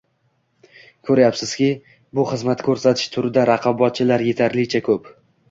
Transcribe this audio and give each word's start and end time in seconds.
Koʻryapsizki, 1.09 1.67
bu 2.21 2.25
xizmat 2.31 2.65
koʻrsatish 2.69 3.07
turida 3.19 3.45
raqobatchilar 3.53 4.27
yetarlicha 4.31 4.85
koʻp. 4.91 5.15